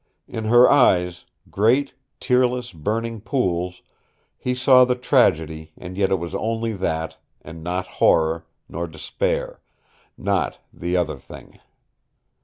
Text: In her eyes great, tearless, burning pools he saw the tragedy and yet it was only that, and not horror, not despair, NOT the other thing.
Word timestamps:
In 0.27 0.45
her 0.45 0.67
eyes 0.67 1.25
great, 1.51 1.93
tearless, 2.19 2.73
burning 2.73 3.21
pools 3.21 3.83
he 4.35 4.55
saw 4.55 4.83
the 4.83 4.95
tragedy 4.95 5.73
and 5.77 5.95
yet 5.95 6.09
it 6.09 6.15
was 6.15 6.33
only 6.33 6.73
that, 6.73 7.17
and 7.43 7.63
not 7.63 7.85
horror, 7.85 8.47
not 8.67 8.89
despair, 8.89 9.59
NOT 10.17 10.57
the 10.73 10.97
other 10.97 11.19
thing. 11.19 11.59